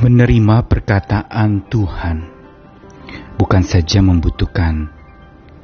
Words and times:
Menerima 0.00 0.64
perkataan 0.64 1.68
Tuhan 1.68 2.24
bukan 3.36 3.60
saja 3.60 4.00
membutuhkan 4.00 4.88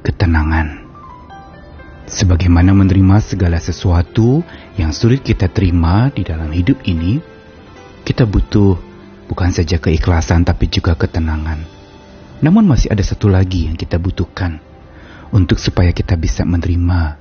ketenangan. 0.05 0.85
Sebagaimana 2.05 2.69
menerima 2.69 3.17
segala 3.17 3.57
sesuatu 3.57 4.45
yang 4.77 4.93
sulit 4.93 5.25
kita 5.25 5.49
terima 5.49 6.13
di 6.13 6.21
dalam 6.21 6.53
hidup 6.53 6.85
ini, 6.85 7.17
kita 8.05 8.29
butuh 8.29 8.77
bukan 9.25 9.49
saja 9.49 9.81
keikhlasan 9.81 10.45
tapi 10.45 10.69
juga 10.69 10.93
ketenangan. 10.93 11.65
Namun 12.37 12.69
masih 12.69 12.93
ada 12.93 13.01
satu 13.01 13.33
lagi 13.33 13.65
yang 13.65 13.73
kita 13.73 13.97
butuhkan 13.97 14.61
untuk 15.33 15.57
supaya 15.57 15.89
kita 15.89 16.13
bisa 16.13 16.45
menerima 16.45 17.17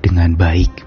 dengan 0.00 0.32
baik. 0.32 0.85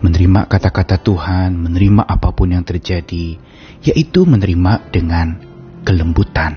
Menerima 0.00 0.48
kata-kata 0.48 0.96
Tuhan, 0.96 1.60
menerima 1.60 2.08
apa 2.08 2.32
pun 2.32 2.56
yang 2.56 2.64
terjadi, 2.64 3.36
yaitu 3.84 4.24
menerima 4.24 4.88
dengan 4.88 5.36
kelembutan. 5.84 6.56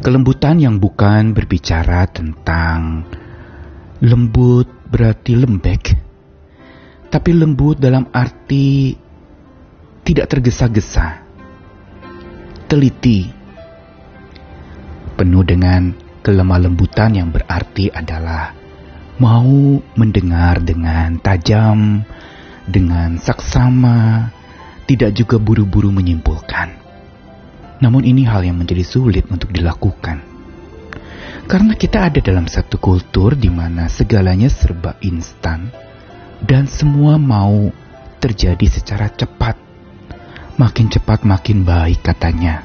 Kelembutan 0.00 0.56
yang 0.56 0.80
bukan 0.80 1.36
berbicara 1.36 2.08
tentang 2.08 3.04
lembut 4.00 4.64
berarti 4.88 5.36
lembek, 5.36 5.84
tapi 7.12 7.30
lembut 7.36 7.76
dalam 7.76 8.08
arti 8.08 8.96
tidak 10.00 10.32
tergesa-gesa, 10.32 11.20
teliti, 12.64 13.28
penuh 15.20 15.44
dengan 15.44 15.92
kelemah 16.24 16.64
lembutan 16.64 17.12
yang 17.12 17.28
berarti 17.28 17.92
adalah 17.92 18.56
mau 19.20 19.84
mendengar 20.00 20.64
dengan 20.64 21.20
tajam, 21.20 22.02
dengan 22.64 23.20
saksama, 23.20 24.32
tidak 24.88 25.12
juga 25.12 25.36
buru-buru 25.36 25.92
menyimpulkan. 25.92 26.72
Namun 27.84 28.02
ini 28.08 28.24
hal 28.24 28.42
yang 28.48 28.56
menjadi 28.56 28.82
sulit 28.82 29.28
untuk 29.28 29.52
dilakukan. 29.52 30.24
Karena 31.44 31.74
kita 31.76 32.08
ada 32.08 32.20
dalam 32.24 32.48
satu 32.48 32.80
kultur 32.80 33.36
di 33.36 33.52
mana 33.52 33.92
segalanya 33.92 34.48
serba 34.48 34.96
instan 35.04 35.68
dan 36.40 36.64
semua 36.64 37.20
mau 37.20 37.68
terjadi 38.18 38.66
secara 38.66 39.12
cepat. 39.12 39.58
Makin 40.56 40.86
cepat 40.92 41.24
makin 41.24 41.64
baik 41.64 42.04
katanya. 42.04 42.64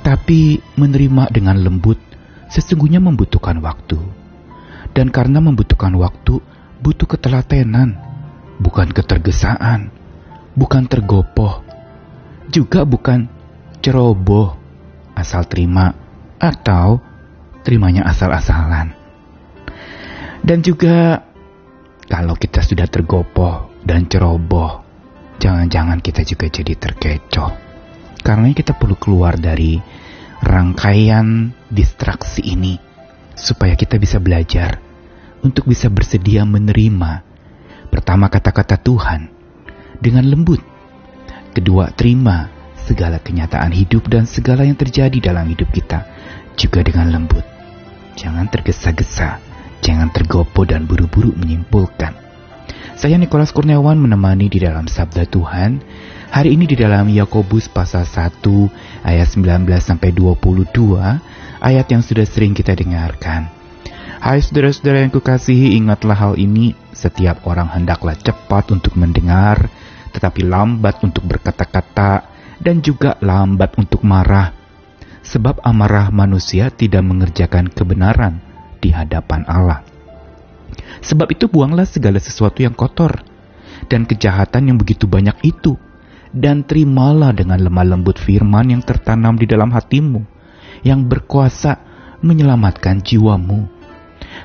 Tapi 0.00 0.62
menerima 0.78 1.28
dengan 1.34 1.58
lembut 1.60 1.98
sesungguhnya 2.48 3.02
membutuhkan 3.02 3.58
waktu. 3.60 4.19
Dan 5.00 5.08
karena 5.08 5.40
membutuhkan 5.40 5.96
waktu, 5.96 6.44
butuh 6.84 7.08
ketelatenan, 7.08 7.96
bukan 8.60 8.92
ketergesaan, 8.92 9.88
bukan 10.52 10.84
tergopoh, 10.92 11.64
juga 12.52 12.84
bukan 12.84 13.24
ceroboh, 13.80 14.60
asal 15.16 15.48
terima, 15.48 15.96
atau 16.36 17.00
terimanya 17.64 18.04
asal-asalan. 18.12 18.92
Dan 20.44 20.60
juga 20.60 21.24
kalau 22.04 22.36
kita 22.36 22.60
sudah 22.60 22.84
tergopoh 22.84 23.72
dan 23.80 24.04
ceroboh, 24.04 24.84
jangan-jangan 25.40 26.04
kita 26.04 26.28
juga 26.28 26.52
jadi 26.52 26.76
terkecoh. 26.76 27.56
Karena 28.20 28.52
kita 28.52 28.76
perlu 28.76 29.00
keluar 29.00 29.40
dari 29.40 29.80
rangkaian 30.44 31.56
distraksi 31.72 32.44
ini 32.52 32.76
supaya 33.32 33.72
kita 33.72 33.96
bisa 33.96 34.20
belajar 34.20 34.89
untuk 35.40 35.68
bisa 35.68 35.88
bersedia 35.88 36.44
menerima 36.44 37.24
pertama 37.88 38.28
kata-kata 38.28 38.78
Tuhan 38.80 39.32
dengan 39.98 40.24
lembut. 40.28 40.62
Kedua, 41.50 41.90
terima 41.92 42.48
segala 42.86 43.18
kenyataan 43.18 43.74
hidup 43.74 44.06
dan 44.06 44.24
segala 44.24 44.64
yang 44.64 44.78
terjadi 44.78 45.32
dalam 45.32 45.46
hidup 45.50 45.68
kita 45.74 46.06
juga 46.54 46.80
dengan 46.86 47.10
lembut. 47.10 47.42
Jangan 48.14 48.46
tergesa-gesa, 48.52 49.40
jangan 49.82 50.12
tergopoh 50.12 50.68
dan 50.68 50.86
buru-buru 50.86 51.34
menyimpulkan. 51.34 52.16
Saya 53.00 53.16
Nikolas 53.16 53.50
Kurniawan 53.50 53.96
menemani 53.96 54.52
di 54.52 54.60
dalam 54.60 54.84
Sabda 54.84 55.24
Tuhan. 55.24 55.80
Hari 56.30 56.54
ini 56.54 56.68
di 56.68 56.76
dalam 56.78 57.08
Yakobus 57.10 57.66
pasal 57.66 58.06
1 58.06 58.44
ayat 59.02 59.26
19 59.26 59.66
sampai 59.82 60.14
22, 60.14 61.00
ayat 61.58 61.86
yang 61.90 62.04
sudah 62.04 62.22
sering 62.28 62.54
kita 62.54 62.76
dengarkan. 62.76 63.59
Hai 64.20 64.44
saudara-saudara 64.44 65.00
yang 65.00 65.16
kukasihi, 65.16 65.80
ingatlah 65.80 66.12
hal 66.12 66.34
ini, 66.36 66.76
setiap 66.92 67.40
orang 67.48 67.72
hendaklah 67.72 68.12
cepat 68.12 68.68
untuk 68.68 69.00
mendengar, 69.00 69.72
tetapi 70.12 70.44
lambat 70.44 71.00
untuk 71.00 71.24
berkata-kata, 71.24 72.28
dan 72.60 72.84
juga 72.84 73.16
lambat 73.24 73.80
untuk 73.80 74.04
marah 74.04 74.60
sebab 75.24 75.64
amarah 75.64 76.12
manusia 76.12 76.68
tidak 76.68 77.00
mengerjakan 77.00 77.72
kebenaran 77.72 78.44
di 78.80 78.92
hadapan 78.92 79.44
Allah. 79.48 79.84
Sebab 81.00 81.32
itu 81.32 81.48
buanglah 81.48 81.88
segala 81.88 82.20
sesuatu 82.20 82.60
yang 82.60 82.76
kotor 82.76 83.24
dan 83.88 84.04
kejahatan 84.04 84.68
yang 84.68 84.76
begitu 84.76 85.08
banyak 85.08 85.36
itu, 85.48 85.80
dan 86.28 86.60
terimalah 86.60 87.32
dengan 87.32 87.56
lemah 87.56 87.96
lembut 87.96 88.20
firman 88.20 88.68
yang 88.68 88.82
tertanam 88.84 89.40
di 89.40 89.48
dalam 89.48 89.72
hatimu, 89.72 90.28
yang 90.84 91.08
berkuasa 91.08 91.80
menyelamatkan 92.20 93.00
jiwamu. 93.00 93.79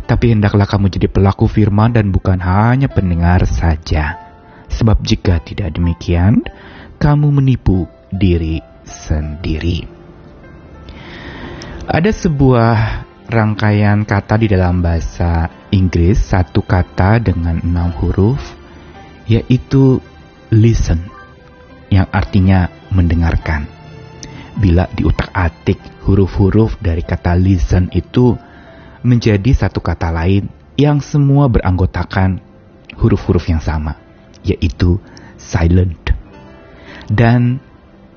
Tapi 0.03 0.35
hendaklah 0.35 0.67
kamu 0.67 0.91
jadi 0.91 1.07
pelaku 1.07 1.47
firman 1.47 1.95
dan 1.95 2.11
bukan 2.11 2.43
hanya 2.43 2.91
pendengar 2.91 3.47
saja. 3.47 4.19
Sebab 4.67 4.99
jika 4.99 5.39
tidak 5.39 5.79
demikian, 5.79 6.43
kamu 6.99 7.31
menipu 7.31 7.87
diri 8.11 8.59
sendiri. 8.83 9.87
Ada 11.85 12.11
sebuah 12.11 12.75
rangkaian 13.29 14.03
kata 14.03 14.41
di 14.41 14.47
dalam 14.51 14.83
bahasa 14.83 15.47
Inggris, 15.71 16.17
satu 16.17 16.65
kata 16.65 17.21
dengan 17.21 17.61
enam 17.61 17.93
huruf, 18.01 18.41
yaitu 19.29 20.01
listen, 20.49 21.07
yang 21.93 22.09
artinya 22.09 22.69
mendengarkan. 22.89 23.69
Bila 24.55 24.87
diutak-atik 24.95 26.07
huruf-huruf 26.07 26.79
dari 26.79 27.03
kata 27.03 27.35
listen 27.35 27.91
itu 27.91 28.39
menjadi 29.05 29.53
satu 29.53 29.85
kata 29.85 30.09
lain 30.09 30.49
yang 30.75 30.99
semua 30.99 31.45
beranggotakan 31.45 32.41
huruf-huruf 32.97 33.45
yang 33.47 33.61
sama, 33.61 33.95
yaitu 34.41 34.97
silent. 35.37 36.11
Dan 37.05 37.61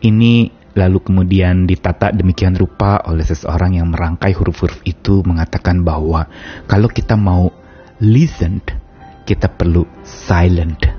ini 0.01 0.49
lalu 0.73 0.99
kemudian 1.03 1.69
ditata 1.69 2.15
demikian 2.15 2.57
rupa 2.57 3.03
oleh 3.05 3.27
seseorang 3.27 3.77
yang 3.77 3.93
merangkai 3.93 4.33
huruf-huruf 4.33 4.81
itu 4.89 5.21
mengatakan 5.27 5.85
bahwa 5.85 6.25
kalau 6.65 6.89
kita 6.89 7.15
mau 7.19 7.53
listen, 8.01 8.65
kita 9.29 9.51
perlu 9.53 9.85
silent. 10.07 10.98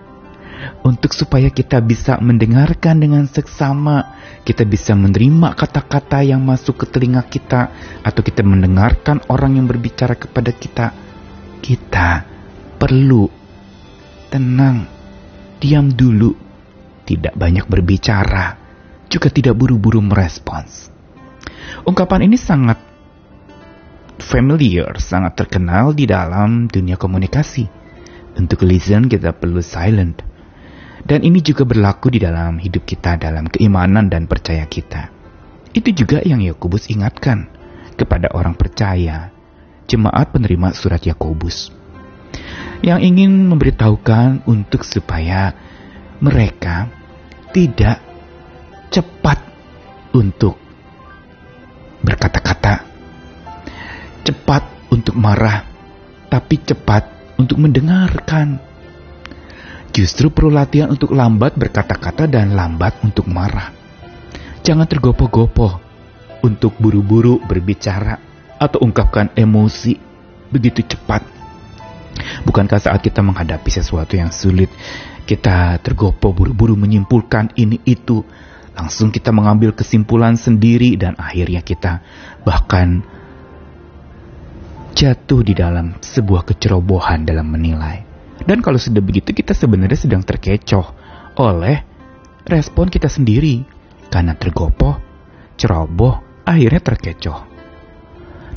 Untuk 0.86 1.12
supaya 1.12 1.52
kita 1.52 1.84
bisa 1.84 2.18
mendengarkan 2.24 3.04
dengan 3.04 3.28
seksama, 3.28 4.16
kita 4.48 4.64
bisa 4.64 4.96
menerima 4.96 5.54
kata-kata 5.54 6.24
yang 6.24 6.42
masuk 6.42 6.82
ke 6.82 6.86
telinga 6.88 7.26
kita, 7.28 7.72
atau 8.02 8.22
kita 8.24 8.42
mendengarkan 8.42 9.22
orang 9.28 9.60
yang 9.60 9.68
berbicara 9.68 10.16
kepada 10.16 10.56
kita, 10.56 10.88
kita 11.60 12.24
perlu 12.80 13.28
tenang, 14.32 14.88
diam 15.60 15.92
dulu, 15.92 16.32
tidak 17.04 17.36
banyak 17.36 17.66
berbicara 17.68 18.70
juga 19.10 19.34
tidak 19.34 19.58
buru-buru 19.58 20.00
merespons. 20.00 20.94
Ungkapan 21.84 22.30
ini 22.30 22.38
sangat 22.38 22.78
familiar, 24.22 24.94
sangat 25.02 25.34
terkenal 25.34 25.98
di 25.98 26.06
dalam 26.06 26.70
dunia 26.70 26.96
komunikasi. 26.96 27.66
Untuk 28.38 28.64
listen 28.64 29.10
kita 29.10 29.34
perlu 29.34 29.60
silent. 29.60 30.22
Dan 31.04 31.24
ini 31.24 31.40
juga 31.40 31.64
berlaku 31.64 32.12
di 32.12 32.20
dalam 32.20 32.60
hidup 32.60 32.84
kita 32.84 33.16
dalam 33.16 33.48
keimanan 33.48 34.12
dan 34.12 34.28
percaya 34.28 34.68
kita. 34.68 35.10
Itu 35.72 35.94
juga 35.94 36.20
yang 36.26 36.42
Yakobus 36.42 36.90
ingatkan 36.90 37.48
kepada 37.96 38.32
orang 38.34 38.56
percaya, 38.58 39.30
jemaat 39.86 40.32
penerima 40.34 40.76
surat 40.76 41.04
Yakobus. 41.04 41.72
Yang 42.80 43.00
ingin 43.12 43.48
memberitahukan 43.52 44.48
untuk 44.48 44.88
supaya 44.88 45.52
mereka 46.24 46.88
tidak 47.52 48.00
cepat 48.90 49.40
untuk 50.16 50.56
berkata-kata, 52.04 52.88
cepat 54.24 54.64
untuk 54.90 55.16
marah, 55.20 55.66
tapi 56.32 56.60
cepat 56.62 57.36
untuk 57.38 57.60
mendengarkan. 57.60 58.69
Justru 60.00 60.32
perlu 60.32 60.56
latihan 60.56 60.88
untuk 60.88 61.12
lambat 61.12 61.60
berkata-kata 61.60 62.24
dan 62.32 62.56
lambat 62.56 63.04
untuk 63.04 63.28
marah. 63.28 63.76
Jangan 64.64 64.88
tergopoh-gopoh 64.88 65.76
untuk 66.40 66.80
buru-buru 66.80 67.44
berbicara 67.44 68.16
atau 68.56 68.80
ungkapkan 68.80 69.36
emosi 69.36 70.00
begitu 70.56 70.88
cepat. 70.88 71.20
Bukankah 72.48 72.80
saat 72.80 73.04
kita 73.04 73.20
menghadapi 73.20 73.68
sesuatu 73.68 74.16
yang 74.16 74.32
sulit, 74.32 74.72
kita 75.28 75.84
tergopoh 75.84 76.32
buru-buru 76.32 76.80
menyimpulkan 76.80 77.52
ini 77.60 77.84
itu, 77.84 78.24
langsung 78.80 79.12
kita 79.12 79.36
mengambil 79.36 79.76
kesimpulan 79.76 80.40
sendiri 80.40 80.96
dan 80.96 81.20
akhirnya 81.20 81.60
kita 81.60 82.00
bahkan 82.48 83.04
jatuh 84.96 85.44
di 85.44 85.52
dalam 85.52 86.00
sebuah 86.00 86.48
kecerobohan 86.48 87.28
dalam 87.28 87.52
menilai. 87.52 88.09
Dan 88.44 88.64
kalau 88.64 88.80
sudah 88.80 89.04
begitu 89.04 89.36
kita 89.36 89.52
sebenarnya 89.52 90.00
sedang 90.00 90.24
terkecoh 90.24 90.86
oleh 91.40 91.84
respon 92.48 92.88
kita 92.88 93.12
sendiri 93.12 93.64
karena 94.10 94.34
tergopoh, 94.36 94.98
ceroboh, 95.60 96.44
akhirnya 96.48 96.82
terkecoh. 96.82 97.40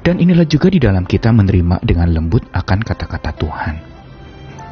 Dan 0.02 0.18
inilah 0.18 0.46
juga 0.50 0.66
di 0.66 0.82
dalam 0.82 1.06
kita 1.06 1.30
menerima 1.30 1.82
dengan 1.86 2.10
lembut 2.10 2.50
akan 2.50 2.78
kata-kata 2.82 3.30
Tuhan. 3.38 3.74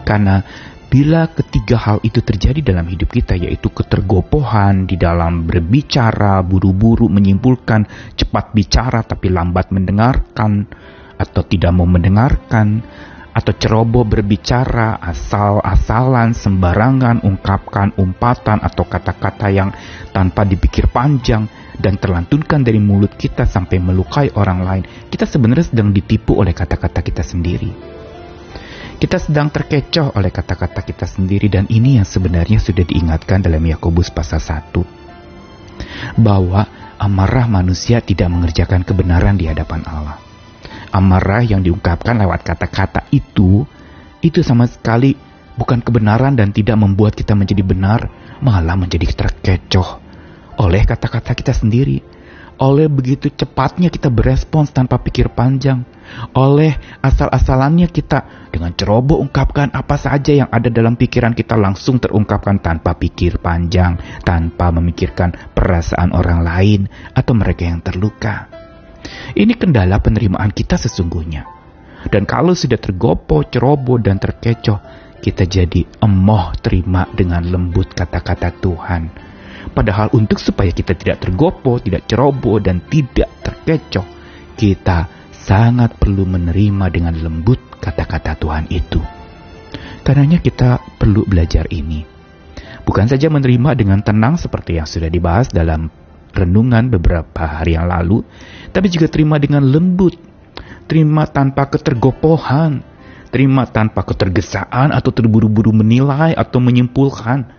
Karena 0.03 0.43
bila 0.91 1.31
ketiga 1.31 1.79
hal 1.79 2.03
itu 2.03 2.19
terjadi 2.19 2.75
dalam 2.75 2.83
hidup 2.91 3.15
kita 3.15 3.39
yaitu 3.39 3.71
ketergopohan 3.71 4.91
di 4.91 4.99
dalam 4.99 5.47
berbicara, 5.47 6.43
buru-buru 6.43 7.07
menyimpulkan, 7.07 7.87
cepat 8.19 8.51
bicara 8.51 9.07
tapi 9.07 9.31
lambat 9.31 9.71
mendengarkan, 9.71 10.67
atau 11.15 11.47
tidak 11.47 11.71
mau 11.77 11.87
mendengarkan 11.87 12.83
atau 13.41 13.57
ceroboh 13.57 14.05
berbicara 14.05 15.01
asal-asalan 15.01 16.37
sembarangan 16.37 17.25
ungkapkan 17.25 17.97
umpatan 17.97 18.61
atau 18.61 18.85
kata-kata 18.85 19.49
yang 19.49 19.73
tanpa 20.13 20.45
dipikir 20.45 20.93
panjang 20.93 21.49
dan 21.81 21.97
terlantunkan 21.97 22.61
dari 22.61 22.77
mulut 22.77 23.17
kita 23.17 23.49
sampai 23.49 23.81
melukai 23.81 24.29
orang 24.37 24.61
lain 24.61 24.85
kita 25.09 25.25
sebenarnya 25.25 25.73
sedang 25.73 25.89
ditipu 25.89 26.37
oleh 26.37 26.53
kata-kata 26.53 27.01
kita 27.01 27.25
sendiri. 27.25 27.73
Kita 29.01 29.17
sedang 29.17 29.49
terkecoh 29.49 30.13
oleh 30.13 30.29
kata-kata 30.29 30.85
kita 30.85 31.09
sendiri 31.09 31.49
dan 31.49 31.65
ini 31.73 31.97
yang 31.97 32.05
sebenarnya 32.05 32.61
sudah 32.61 32.85
diingatkan 32.85 33.41
dalam 33.41 33.65
Yakobus 33.65 34.13
pasal 34.13 34.45
1 34.45 36.21
bahwa 36.21 36.69
amarah 37.01 37.49
manusia 37.49 38.05
tidak 38.05 38.29
mengerjakan 38.29 38.85
kebenaran 38.85 39.41
di 39.41 39.49
hadapan 39.49 39.81
Allah 39.89 40.30
amarah 40.91 41.43
yang 41.43 41.63
diungkapkan 41.65 42.19
lewat 42.19 42.43
kata-kata 42.47 43.07
itu, 43.15 43.67
itu 44.21 44.41
sama 44.45 44.69
sekali 44.69 45.17
bukan 45.57 45.81
kebenaran 45.81 46.37
dan 46.37 46.53
tidak 46.55 46.77
membuat 46.79 47.17
kita 47.17 47.33
menjadi 47.35 47.63
benar, 47.65 48.01
malah 48.45 48.77
menjadi 48.77 49.09
terkecoh 49.11 50.11
oleh 50.61 50.85
kata-kata 50.85 51.33
kita 51.33 51.57
sendiri. 51.57 52.21
Oleh 52.61 52.93
begitu 52.93 53.33
cepatnya 53.33 53.89
kita 53.89 54.13
berespons 54.13 54.69
tanpa 54.69 55.01
pikir 55.01 55.33
panjang. 55.33 55.81
Oleh 56.37 56.77
asal-asalannya 57.01 57.89
kita 57.89 58.53
dengan 58.53 58.77
ceroboh 58.77 59.17
ungkapkan 59.17 59.73
apa 59.73 59.97
saja 59.97 60.45
yang 60.45 60.53
ada 60.53 60.69
dalam 60.69 60.93
pikiran 60.93 61.33
kita 61.33 61.57
langsung 61.57 61.97
terungkapkan 61.97 62.61
tanpa 62.61 62.93
pikir 63.01 63.41
panjang, 63.41 63.97
tanpa 64.29 64.69
memikirkan 64.77 65.33
perasaan 65.57 66.13
orang 66.13 66.45
lain 66.45 66.81
atau 67.17 67.33
mereka 67.33 67.65
yang 67.65 67.81
terluka. 67.81 68.60
Ini 69.35 69.55
kendala 69.57 70.03
penerimaan 70.03 70.51
kita 70.51 70.77
sesungguhnya. 70.77 71.47
Dan 72.09 72.25
kalau 72.25 72.57
sudah 72.57 72.81
tergopo, 72.81 73.45
ceroboh, 73.45 74.01
dan 74.01 74.17
terkecoh, 74.17 74.81
kita 75.21 75.45
jadi 75.45 75.85
emoh 76.01 76.57
terima 76.65 77.05
dengan 77.13 77.45
lembut 77.45 77.93
kata-kata 77.93 78.57
Tuhan. 78.57 79.03
Padahal 79.77 80.09
untuk 80.17 80.41
supaya 80.41 80.73
kita 80.73 80.97
tidak 80.97 81.21
tergopo, 81.21 81.77
tidak 81.77 82.09
ceroboh, 82.09 82.57
dan 82.59 82.81
tidak 82.89 83.29
terkecoh, 83.45 84.07
kita 84.57 85.07
sangat 85.37 85.97
perlu 86.01 86.25
menerima 86.25 86.89
dengan 86.89 87.15
lembut 87.21 87.61
kata-kata 87.81 88.37
Tuhan 88.41 88.73
itu. 88.73 89.01
Karenanya 90.01 90.41
kita 90.41 90.81
perlu 90.97 91.29
belajar 91.29 91.69
ini. 91.69 92.05
Bukan 92.81 93.07
saja 93.07 93.29
menerima 93.29 93.77
dengan 93.77 94.01
tenang 94.01 94.41
seperti 94.41 94.81
yang 94.81 94.89
sudah 94.89 95.13
dibahas 95.13 95.53
dalam 95.53 95.93
renungan 96.35 96.91
beberapa 96.91 97.43
hari 97.47 97.75
yang 97.75 97.91
lalu, 97.91 98.23
tapi 98.71 98.87
juga 98.91 99.11
terima 99.11 99.37
dengan 99.37 99.67
lembut, 99.67 100.15
terima 100.87 101.27
tanpa 101.27 101.71
ketergopohan, 101.71 102.83
terima 103.31 103.67
tanpa 103.67 104.03
ketergesaan 104.03 104.91
atau 104.91 105.11
terburu-buru 105.15 105.71
menilai 105.75 106.35
atau 106.35 106.59
menyimpulkan. 106.59 107.59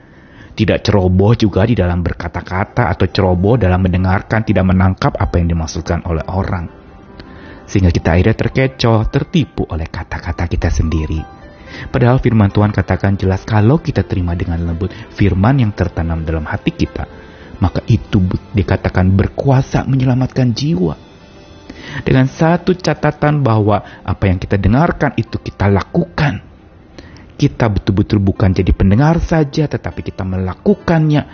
Tidak 0.51 0.83
ceroboh 0.83 1.31
juga 1.39 1.63
di 1.63 1.79
dalam 1.79 2.03
berkata-kata 2.03 2.91
atau 2.91 3.07
ceroboh 3.07 3.55
dalam 3.55 3.79
mendengarkan 3.87 4.43
tidak 4.43 4.67
menangkap 4.67 5.15
apa 5.15 5.39
yang 5.39 5.47
dimaksudkan 5.47 6.03
oleh 6.03 6.27
orang. 6.27 6.67
Sehingga 7.63 7.87
kita 7.87 8.19
akhirnya 8.19 8.35
terkecoh, 8.35 9.07
tertipu 9.07 9.63
oleh 9.71 9.87
kata-kata 9.87 10.51
kita 10.51 10.67
sendiri. 10.67 11.23
Padahal 11.87 12.19
firman 12.19 12.51
Tuhan 12.51 12.75
katakan 12.75 13.15
jelas 13.15 13.47
kalau 13.47 13.79
kita 13.79 14.03
terima 14.03 14.35
dengan 14.35 14.59
lembut 14.67 14.91
firman 15.15 15.63
yang 15.63 15.71
tertanam 15.71 16.27
dalam 16.27 16.43
hati 16.43 16.75
kita, 16.75 17.07
maka 17.61 17.85
itu 17.85 18.17
dikatakan 18.57 19.13
berkuasa 19.13 19.85
menyelamatkan 19.85 20.51
jiwa. 20.51 20.97
Dengan 22.01 22.25
satu 22.25 22.73
catatan 22.73 23.45
bahwa 23.45 24.01
apa 24.01 24.23
yang 24.25 24.41
kita 24.41 24.57
dengarkan 24.57 25.13
itu 25.17 25.37
kita 25.37 25.69
lakukan. 25.69 26.41
Kita 27.37 27.65
betul-betul 27.73 28.21
bukan 28.21 28.53
jadi 28.53 28.69
pendengar 28.69 29.17
saja, 29.17 29.65
tetapi 29.65 30.05
kita 30.05 30.21
melakukannya 30.21 31.25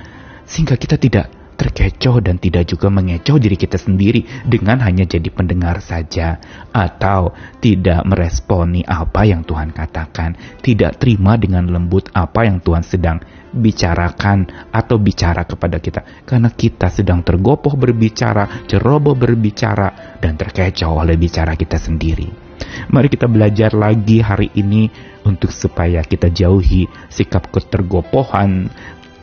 sehingga 0.48 0.80
kita 0.80 0.96
tidak 0.96 1.37
terkecoh 1.58 2.22
dan 2.22 2.38
tidak 2.38 2.70
juga 2.70 2.88
mengecoh 2.94 3.42
diri 3.42 3.58
kita 3.58 3.82
sendiri 3.82 4.46
dengan 4.46 4.80
hanya 4.86 5.10
jadi 5.10 5.28
pendengar 5.34 5.82
saja 5.82 6.38
atau 6.70 7.34
tidak 7.58 8.06
meresponi 8.06 8.86
apa 8.86 9.26
yang 9.26 9.42
Tuhan 9.42 9.74
katakan, 9.74 10.62
tidak 10.62 11.02
terima 11.02 11.36
dengan 11.36 11.66
lembut 11.68 12.14
apa 12.14 12.46
yang 12.46 12.62
Tuhan 12.62 12.86
sedang 12.86 13.18
bicarakan 13.58 14.70
atau 14.70 15.02
bicara 15.02 15.42
kepada 15.50 15.82
kita 15.82 16.24
karena 16.30 16.54
kita 16.54 16.94
sedang 16.94 17.26
tergopoh 17.26 17.74
berbicara, 17.74 18.70
ceroboh 18.70 19.18
berbicara 19.18 20.20
dan 20.22 20.38
terkecoh 20.38 21.02
oleh 21.02 21.18
bicara 21.18 21.58
kita 21.58 21.82
sendiri. 21.82 22.48
Mari 22.94 23.08
kita 23.10 23.26
belajar 23.26 23.74
lagi 23.74 24.22
hari 24.22 24.54
ini 24.54 24.90
untuk 25.26 25.50
supaya 25.50 26.02
kita 26.06 26.30
jauhi 26.30 26.86
sikap 27.10 27.50
ketergopohan, 27.50 28.70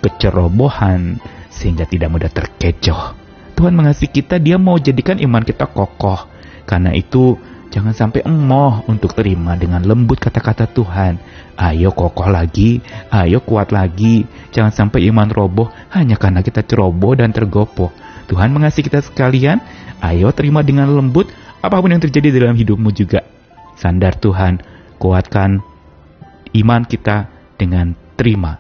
kecerobohan, 0.03 1.19
sehingga 1.55 1.87
tidak 1.87 2.11
mudah 2.11 2.31
terkecoh. 2.31 3.15
Tuhan 3.55 3.75
mengasihi 3.75 4.11
kita, 4.11 4.43
dia 4.43 4.59
mau 4.59 4.75
jadikan 4.77 5.17
iman 5.23 5.47
kita 5.47 5.71
kokoh. 5.71 6.27
Karena 6.67 6.91
itu, 6.91 7.39
jangan 7.71 7.95
sampai 7.95 8.27
emoh 8.27 8.83
untuk 8.91 9.15
terima 9.15 9.55
dengan 9.55 9.87
lembut 9.87 10.19
kata-kata 10.19 10.67
Tuhan. 10.67 11.23
Ayo 11.55 11.95
kokoh 11.95 12.27
lagi, 12.27 12.83
ayo 13.15 13.39
kuat 13.39 13.71
lagi. 13.71 14.27
Jangan 14.51 14.75
sampai 14.75 15.07
iman 15.15 15.31
roboh 15.31 15.71
hanya 15.95 16.19
karena 16.19 16.43
kita 16.43 16.67
ceroboh 16.67 17.15
dan 17.15 17.31
tergopoh. 17.31 17.95
Tuhan 18.27 18.51
mengasihi 18.51 18.91
kita 18.91 19.05
sekalian, 19.05 19.63
ayo 20.03 20.35
terima 20.35 20.67
dengan 20.67 20.91
lembut 20.91 21.31
apa 21.63 21.79
pun 21.79 21.95
yang 21.95 22.03
terjadi 22.03 22.35
dalam 22.35 22.59
hidupmu 22.59 22.91
juga. 22.91 23.23
Sandar 23.79 24.19
Tuhan, 24.19 24.59
kuatkan 24.99 25.63
iman 26.59 26.83
kita 26.87 27.31
dengan 27.55 27.95
terima 28.19 28.59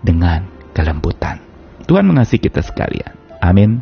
dengan 0.00 0.46
kelembutan. 0.72 1.47
Tuhan 1.88 2.04
mengasihi 2.04 2.44
kita 2.44 2.60
sekalian. 2.60 3.16
Amin. 3.40 3.80